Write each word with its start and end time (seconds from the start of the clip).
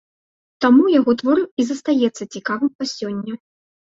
Таму 0.63 0.85
яго 0.99 1.11
твор 1.19 1.41
і 1.63 1.67
застаецца 1.71 2.23
цікавым 2.37 2.71
па 2.79 2.85
сёння. 2.95 3.33